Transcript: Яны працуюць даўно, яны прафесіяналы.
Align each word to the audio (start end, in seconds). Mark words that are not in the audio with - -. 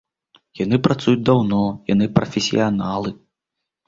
Яны 0.59 0.77
працуюць 0.85 1.21
даўно, 1.29 1.59
яны 1.93 2.07
прафесіяналы. 2.15 3.13